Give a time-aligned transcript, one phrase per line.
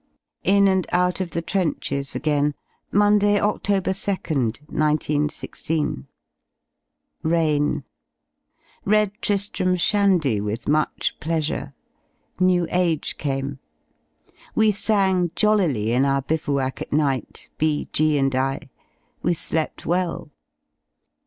[0.43, 2.55] IN AND OUT OF THE TRENCHES AGAIN
[2.91, 3.61] Monday, Oct.
[3.61, 5.71] 2nd, 1 9 1 6.
[7.23, 7.83] rRain.
[8.83, 11.75] Read "Tri^ram Shandy" with much pleasure.
[12.39, 13.59] l^ew Age came.
[14.55, 18.71] We sang jollily in our bivouac at night, B, G, and I.
[19.21, 20.31] We slept well.